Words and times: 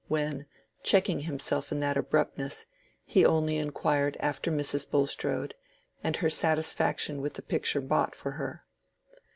when, 0.07 0.47
checking 0.81 1.19
himself 1.19 1.71
in 1.71 1.79
that 1.79 1.95
abruptness, 1.95 2.65
he 3.05 3.23
only 3.23 3.57
inquired 3.57 4.17
after 4.19 4.49
Mrs. 4.51 4.89
Bulstrode, 4.89 5.53
and 6.03 6.15
her 6.17 6.29
satisfaction 6.31 7.21
with 7.21 7.35
the 7.35 7.43
picture 7.43 7.81
bought 7.81 8.15
for 8.15 8.31
her. 8.31 8.63